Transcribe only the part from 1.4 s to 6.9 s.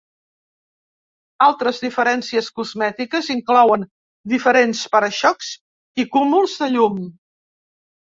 Altres diferències cosmètiques inclouen diferents para-xocs i cúmuls de